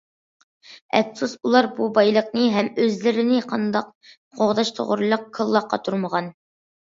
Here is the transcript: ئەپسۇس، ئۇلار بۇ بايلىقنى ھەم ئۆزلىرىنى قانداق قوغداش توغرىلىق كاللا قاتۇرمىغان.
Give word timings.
ئەپسۇس، 0.99 1.35
ئۇلار 1.49 1.67
بۇ 1.79 1.89
بايلىقنى 1.97 2.45
ھەم 2.55 2.69
ئۆزلىرىنى 2.85 3.43
قانداق 3.51 3.93
قوغداش 4.41 4.73
توغرىلىق 4.81 5.29
كاللا 5.39 5.63
قاتۇرمىغان. 5.75 6.33